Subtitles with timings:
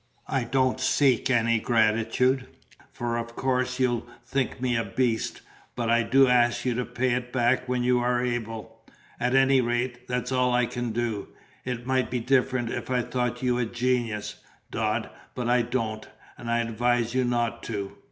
[0.27, 2.47] I don't seek any gratitude,
[2.91, 5.41] for of course you'll think me a beast;
[5.75, 8.79] but I do ask you to pay it back when you are able.
[9.19, 11.27] At any rate, that's all I can do.
[11.65, 14.37] It might be different if I thought you a genius,
[14.71, 17.95] Dodd; but I don't, and I advise you not to."